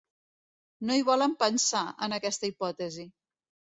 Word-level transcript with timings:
No 0.89 0.95
hi 0.99 1.03
volen 1.11 1.35
pensar, 1.45 1.83
en 2.07 2.17
aquesta 2.19 2.51
hipòtesi. 2.51 3.07